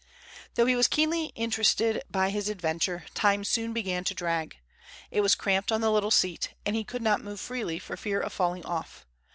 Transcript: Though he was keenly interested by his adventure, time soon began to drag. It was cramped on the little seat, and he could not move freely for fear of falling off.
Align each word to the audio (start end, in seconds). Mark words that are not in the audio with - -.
Though 0.55 0.65
he 0.65 0.75
was 0.75 0.87
keenly 0.87 1.25
interested 1.35 2.01
by 2.09 2.31
his 2.31 2.49
adventure, 2.49 3.05
time 3.13 3.43
soon 3.43 3.71
began 3.71 4.03
to 4.05 4.15
drag. 4.15 4.57
It 5.11 5.21
was 5.21 5.35
cramped 5.35 5.71
on 5.71 5.81
the 5.81 5.91
little 5.91 6.09
seat, 6.09 6.55
and 6.65 6.75
he 6.75 6.83
could 6.83 7.03
not 7.03 7.21
move 7.23 7.39
freely 7.39 7.77
for 7.77 7.95
fear 7.95 8.19
of 8.19 8.33
falling 8.33 8.65
off. 8.65 9.05